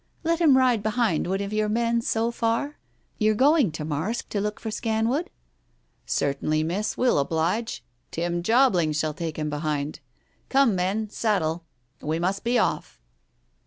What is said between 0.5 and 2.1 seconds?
ride behind one of your men